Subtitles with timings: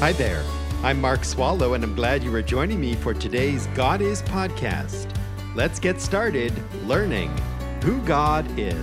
[0.00, 0.42] Hi there.
[0.82, 5.14] I'm Mark Swallow, and I'm glad you are joining me for today's God Is podcast.
[5.54, 6.54] Let's get started
[6.86, 7.28] learning
[7.84, 8.82] who God is.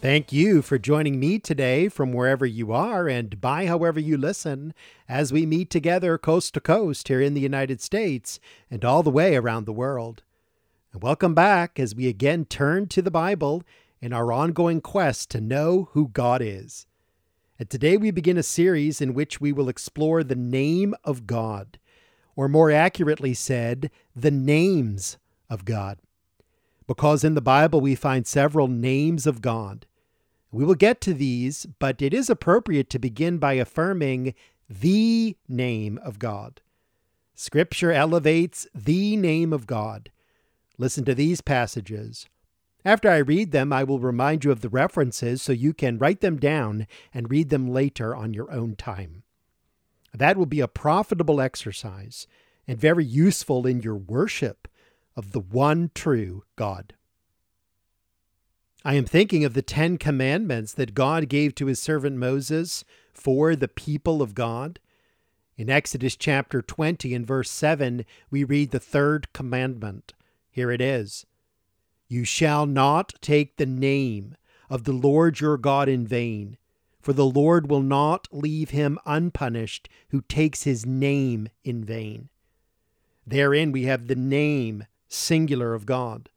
[0.00, 4.72] Thank you for joining me today from wherever you are and by however you listen
[5.10, 9.10] as we meet together coast to coast here in the United States and all the
[9.10, 10.22] way around the world.
[10.94, 13.62] And welcome back as we again turn to the Bible
[14.00, 16.86] in our ongoing quest to know who God is.
[17.58, 21.78] And today we begin a series in which we will explore the name of God,
[22.34, 25.16] or more accurately said, the names
[25.48, 25.98] of God.
[26.86, 29.86] Because in the Bible we find several names of God.
[30.52, 34.34] We will get to these, but it is appropriate to begin by affirming
[34.68, 36.60] the name of God.
[37.34, 40.10] Scripture elevates the name of God.
[40.78, 42.26] Listen to these passages.
[42.86, 46.20] After I read them, I will remind you of the references so you can write
[46.20, 49.24] them down and read them later on your own time.
[50.14, 52.28] That will be a profitable exercise
[52.64, 54.68] and very useful in your worship
[55.16, 56.94] of the one true God.
[58.84, 63.56] I am thinking of the Ten Commandments that God gave to his servant Moses for
[63.56, 64.78] the people of God.
[65.56, 70.12] In Exodus chapter 20 and verse 7, we read the third commandment.
[70.52, 71.26] Here it is
[72.08, 74.36] You shall not take the name
[74.70, 76.56] of the Lord your God in vain,
[77.00, 82.28] for the Lord will not leave him unpunished who takes his name in vain.
[83.26, 86.30] Therein we have the name singular of God.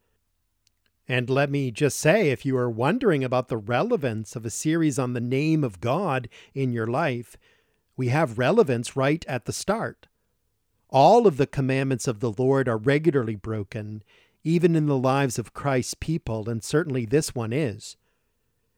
[1.08, 5.00] And let me just say if you are wondering about the relevance of a series
[5.00, 7.36] on the name of God in your life,
[7.98, 10.08] we have relevance right at the start.
[10.90, 14.04] All of the commandments of the Lord are regularly broken,
[14.44, 17.98] even in the lives of Christ's people, and certainly this one is.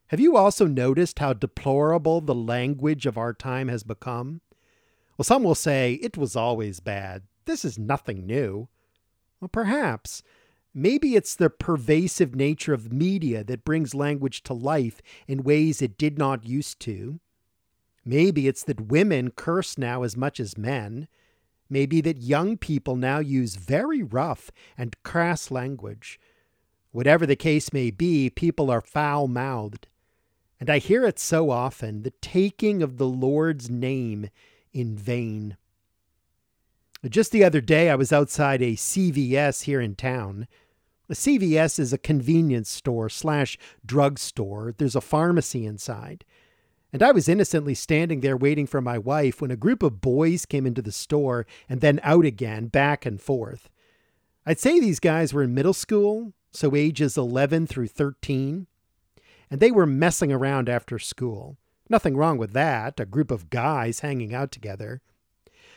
[0.08, 4.40] Have you also noticed how deplorable the language of our time has become?
[5.16, 7.22] Well, some will say it was always bad.
[7.44, 8.68] This is nothing new.
[9.40, 10.22] Well, perhaps.
[10.74, 15.98] Maybe it's the pervasive nature of media that brings language to life in ways it
[15.98, 17.20] did not used to.
[18.04, 21.08] Maybe it's that women curse now as much as men.
[21.72, 26.20] Maybe that young people now use very rough and crass language.
[26.90, 29.88] Whatever the case may be, people are foul mouthed.
[30.60, 34.28] And I hear it so often the taking of the Lord's name
[34.74, 35.56] in vain.
[37.08, 40.48] Just the other day, I was outside a CVS here in town.
[41.08, 44.74] A CVS is a convenience store slash drugstore.
[44.76, 46.26] There's a pharmacy inside.
[46.92, 50.44] And I was innocently standing there waiting for my wife when a group of boys
[50.44, 53.70] came into the store and then out again, back and forth.
[54.44, 58.66] I'd say these guys were in middle school, so ages 11 through 13.
[59.50, 61.56] And they were messing around after school.
[61.88, 65.00] Nothing wrong with that, a group of guys hanging out together.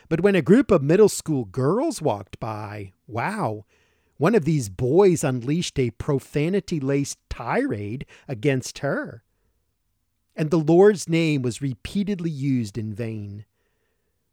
[0.08, 3.64] But when a group of middle school girls walked by, wow,
[4.18, 9.22] one of these boys unleashed a profanity laced tirade against her.
[10.36, 13.46] And the Lord's name was repeatedly used in vain.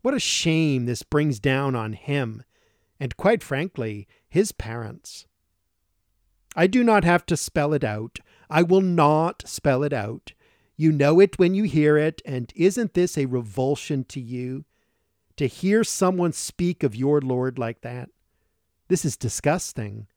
[0.01, 2.43] What a shame this brings down on him,
[2.99, 5.25] and quite frankly, his parents.
[6.55, 8.19] I do not have to spell it out.
[8.49, 10.33] I will not spell it out.
[10.75, 14.65] You know it when you hear it, and isn't this a revulsion to you?
[15.37, 18.09] to hear someone speak of your Lord like that.
[18.87, 20.07] This is disgusting.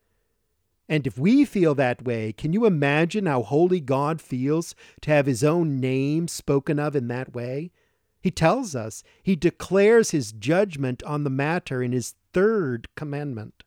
[0.89, 5.27] And if we feel that way, can you imagine how holy God feels to have
[5.27, 7.73] his own name spoken of in that way?
[8.21, 13.65] He tells us, he declares his judgment on the matter in his third commandment.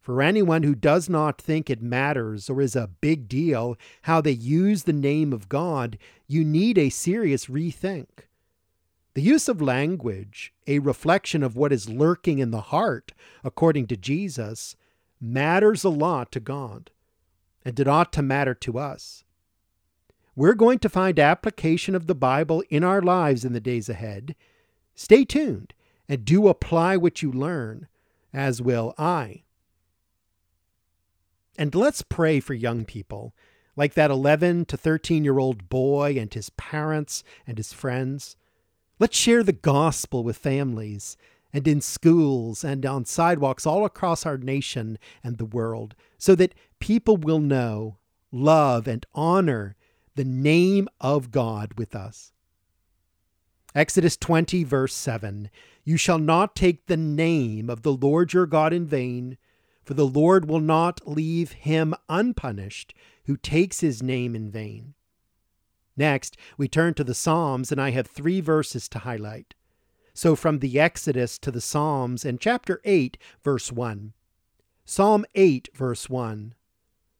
[0.00, 4.32] For anyone who does not think it matters or is a big deal how they
[4.32, 5.96] use the name of God,
[6.26, 8.28] you need a serious rethink.
[9.14, 13.12] The use of language, a reflection of what is lurking in the heart,
[13.42, 14.76] according to Jesus,
[15.24, 16.90] matters a lot to God,
[17.64, 19.24] and it ought to matter to us.
[20.36, 24.34] We're going to find application of the Bible in our lives in the days ahead.
[24.94, 25.72] Stay tuned
[26.08, 27.88] and do apply what you learn,
[28.32, 29.44] as will I.
[31.56, 33.34] And let's pray for young people,
[33.76, 38.36] like that 11 to 13 year old boy and his parents and his friends.
[38.98, 41.16] Let's share the gospel with families
[41.54, 46.54] and in schools and on sidewalks all across our nation and the world so that
[46.80, 47.96] people will know,
[48.32, 49.76] love, and honor
[50.16, 52.32] the name of God with us.
[53.72, 55.48] Exodus 20, verse 7
[55.84, 59.38] You shall not take the name of the Lord your God in vain,
[59.84, 62.94] for the Lord will not leave him unpunished
[63.26, 64.94] who takes his name in vain.
[65.96, 69.54] Next, we turn to the Psalms, and I have three verses to highlight.
[70.16, 74.12] So, from the Exodus to the Psalms, in chapter 8, verse 1.
[74.84, 76.54] Psalm 8, verse 1.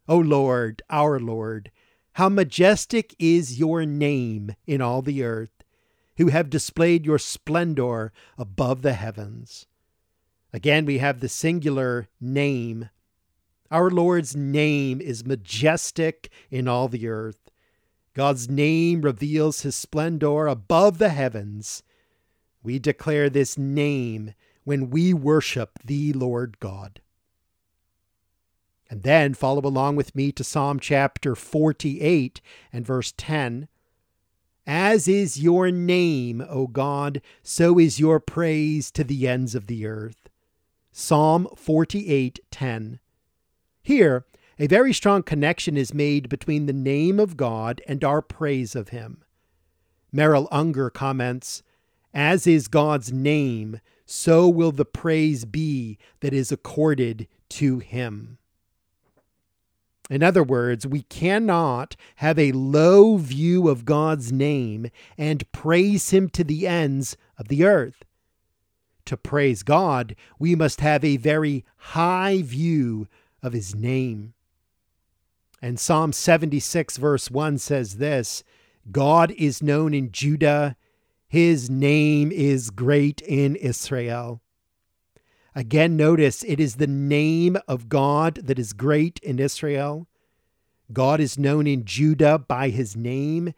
[0.08, 1.72] O Lord, our Lord,
[2.12, 5.64] how majestic is your name in all the earth,
[6.18, 9.66] who have displayed your splendor above the heavens.
[10.52, 12.90] Again, we have the singular name.
[13.72, 17.50] Our Lord's name is majestic in all the earth.
[18.14, 21.82] God's name reveals his splendor above the heavens.
[22.64, 24.34] We declare this name
[24.64, 27.02] when we worship the Lord God.
[28.88, 32.40] And then follow along with me to Psalm chapter 48
[32.72, 33.68] and verse 10.
[34.66, 39.84] As is your name, O God, so is your praise to the ends of the
[39.84, 40.30] earth.
[40.90, 42.98] Psalm 48:10.
[43.82, 44.24] Here,
[44.58, 48.88] a very strong connection is made between the name of God and our praise of
[48.88, 49.22] him.
[50.12, 51.62] Merrill Unger comments,
[52.14, 58.38] as is God's name, so will the praise be that is accorded to him.
[60.10, 66.28] In other words, we cannot have a low view of God's name and praise Him
[66.30, 68.04] to the ends of the earth.
[69.06, 73.08] To praise God, we must have a very high view
[73.42, 74.34] of His name.
[75.62, 78.44] And Psalm 76, verse 1 says this
[78.90, 80.76] God is known in Judah,
[81.34, 84.40] His name is great in Israel.
[85.52, 90.06] Again, notice it is the name of God that is great in Israel.
[90.92, 93.52] God is known in Judah by his name,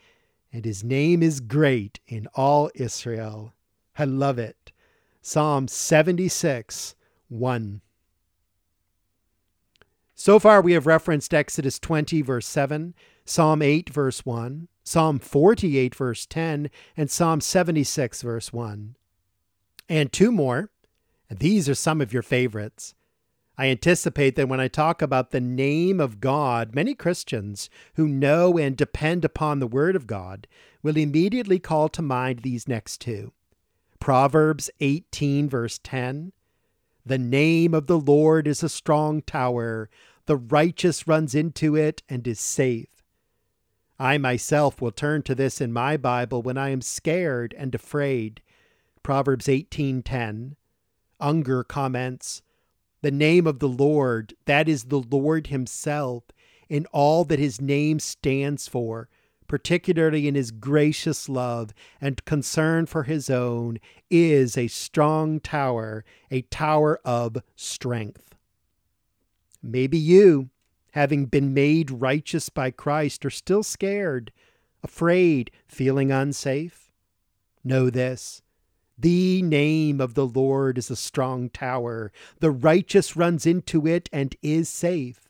[0.50, 3.52] and his name is great in all Israel.
[3.98, 4.72] I love it.
[5.20, 6.94] Psalm 76
[7.28, 7.80] 1.
[10.14, 12.94] So far, we have referenced Exodus 20, verse 7,
[13.26, 18.94] Psalm 8, verse 1, Psalm 48, verse 10, and Psalm 76, verse 1.
[19.88, 20.70] And two more
[21.28, 22.94] these are some of your favorites.
[23.58, 28.58] I anticipate that when I talk about the name of God, many Christians who know
[28.58, 30.46] and depend upon the Word of God
[30.84, 33.32] will immediately call to mind these next two
[33.98, 36.30] Proverbs 18, verse 10.
[37.04, 39.90] The name of the Lord is a strong tower,
[40.26, 42.95] the righteous runs into it and is safe.
[43.98, 48.42] I myself will turn to this in my Bible when I am scared and afraid.
[49.02, 50.56] Proverbs 18:10
[51.18, 52.42] Unger comments
[53.00, 56.24] The name of the Lord, that is the Lord Himself,
[56.68, 59.08] in all that His name stands for,
[59.48, 63.78] particularly in His gracious love and concern for His own,
[64.10, 68.34] is a strong tower, a tower of strength.
[69.62, 70.50] Maybe you,
[70.96, 74.32] having been made righteous by Christ, are still scared,
[74.82, 76.90] afraid, feeling unsafe.
[77.62, 78.40] Know this
[78.98, 82.10] the name of the Lord is a strong tower.
[82.40, 85.28] The righteous runs into it and is safe.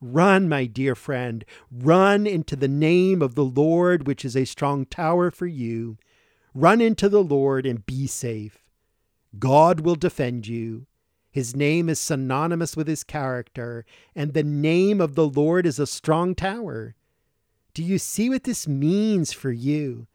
[0.00, 4.86] Run, my dear friend, run into the name of the Lord, which is a strong
[4.86, 5.98] tower for you.
[6.54, 8.64] Run into the Lord and be safe.
[9.36, 10.86] God will defend you.
[11.32, 15.86] His name is synonymous with his character, and the name of the Lord is a
[15.86, 16.94] strong tower.
[17.72, 20.06] Do you see what this means for you?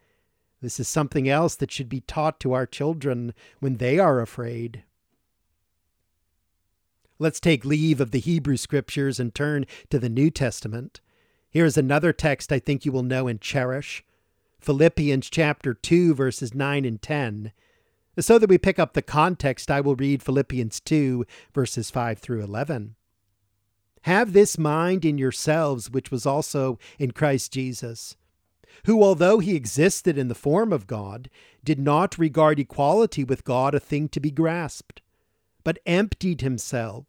[0.61, 4.83] This is something else that should be taught to our children when they are afraid.
[7.17, 11.01] Let's take leave of the Hebrew scriptures and turn to the New Testament.
[11.49, 14.03] Here is another text I think you will know and cherish
[14.59, 17.51] Philippians chapter 2, verses 9 and 10.
[18.19, 22.41] So that we pick up the context, I will read Philippians 2, verses 5 through
[22.41, 22.95] 11.
[24.01, 28.15] Have this mind in yourselves, which was also in Christ Jesus
[28.85, 31.29] who, although he existed in the form of God,
[31.63, 35.01] did not regard equality with God a thing to be grasped,
[35.63, 37.05] but emptied himself,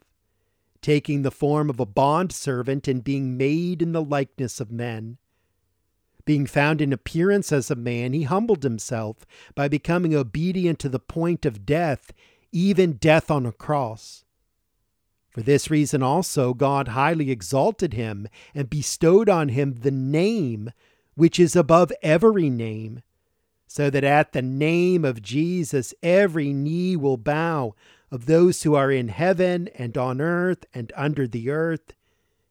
[0.81, 5.19] taking the form of a bondservant and being made in the likeness of men.
[6.29, 10.99] Being found in appearance as a man, he humbled himself by becoming obedient to the
[10.99, 12.13] point of death,
[12.53, 14.27] even death on a cross.
[15.31, 20.71] For this reason also God highly exalted him and bestowed on him the name
[21.15, 23.01] which is above every name,
[23.67, 27.75] so that at the name of Jesus every knee will bow
[28.11, 31.95] of those who are in heaven and on earth and under the earth,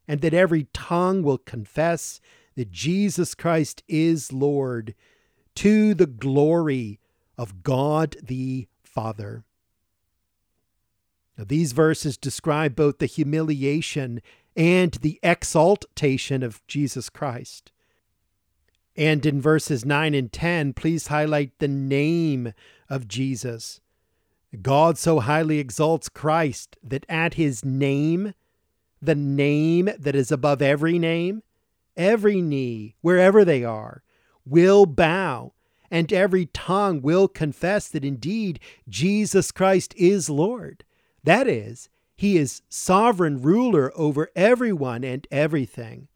[0.08, 2.20] and that every tongue will confess
[2.58, 4.96] that Jesus Christ is Lord,
[5.56, 7.00] to the glory
[7.38, 9.44] of God the Father.
[11.38, 14.24] Now, these verses describe both the humiliation
[14.56, 17.72] and the exaltation of Jesus Christ.
[18.96, 22.54] And in verses 9 and 10, please highlight the name
[22.90, 23.82] of Jesus.
[24.64, 28.34] God so highly exalts Christ that at his name,
[29.00, 31.44] the name that is above every name,
[31.98, 34.04] every knee, wherever they are,
[34.46, 35.54] will bow,
[35.92, 40.84] and every tongue will confess that indeed Jesus Christ is Lord.
[41.24, 46.08] That is, he is sovereign ruler over everyone and everything.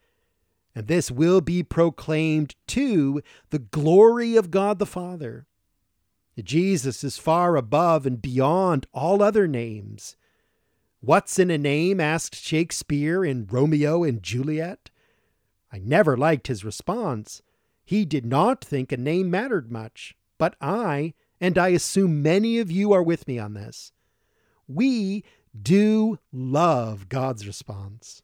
[0.74, 5.46] And this will be proclaimed to the glory of God the Father.
[6.42, 10.16] Jesus is far above and beyond all other names.
[11.02, 12.00] What's in a name?
[12.00, 14.91] asked Shakespeare in Romeo and Juliet.
[15.72, 17.42] I never liked his response.
[17.84, 20.16] He did not think a name mattered much.
[20.38, 23.92] But I, and I assume many of you are with me on this,
[24.68, 25.24] we
[25.60, 28.24] do love God's response.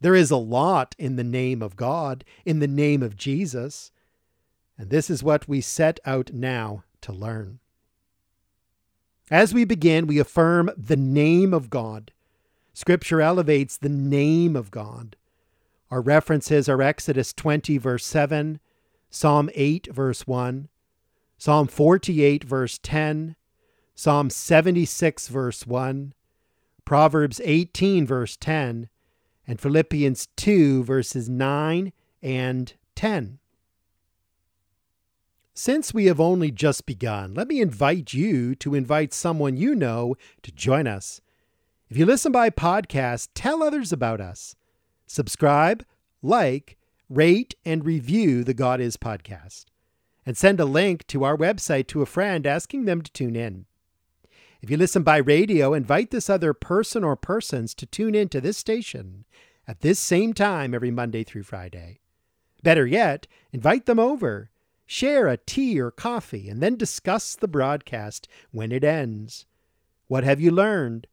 [0.00, 3.90] There is a lot in the name of God, in the name of Jesus.
[4.76, 7.58] And this is what we set out now to learn.
[9.30, 12.12] As we begin, we affirm the name of God.
[12.72, 15.16] Scripture elevates the name of God.
[15.90, 18.60] Our references are Exodus 20, verse 7,
[19.10, 20.68] Psalm 8, verse 1,
[21.38, 23.36] Psalm 48, verse 10,
[23.94, 26.12] Psalm 76, verse 1,
[26.84, 28.88] Proverbs 18, verse 10,
[29.46, 31.92] and Philippians 2, verses 9
[32.22, 33.38] and 10.
[35.54, 40.16] Since we have only just begun, let me invite you to invite someone you know
[40.42, 41.20] to join us.
[41.88, 44.54] If you listen by podcast, tell others about us.
[45.08, 45.84] Subscribe,
[46.22, 46.76] like,
[47.08, 49.64] rate, and review the God Is podcast.
[50.24, 53.64] And send a link to our website to a friend asking them to tune in.
[54.60, 58.40] If you listen by radio, invite this other person or persons to tune in to
[58.40, 59.24] this station
[59.66, 62.00] at this same time every Monday through Friday.
[62.62, 64.50] Better yet, invite them over
[64.90, 69.44] Share a tea or coffee and then discuss the broadcast when it ends.
[70.06, 71.06] What have you learned?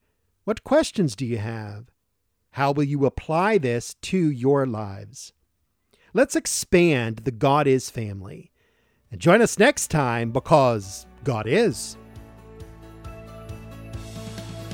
[0.45, 1.91] What questions do you have?
[2.55, 5.33] How will you apply this to your lives?
[6.13, 8.53] Let's expand the God is family.
[9.11, 11.97] And join us next time because God is.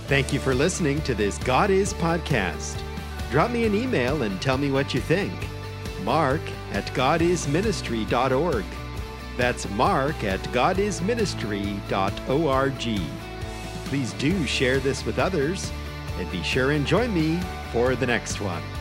[0.06, 2.80] Thank you for listening to this God is podcast.
[3.32, 5.34] Drop me an email and tell me what you think.
[6.04, 6.42] Mark
[6.74, 8.66] at godisministry.org.
[9.38, 13.02] That's mark at godisministry.org.
[13.86, 15.72] Please do share this with others
[16.20, 17.40] and be sure and join me
[17.72, 18.81] for the next one.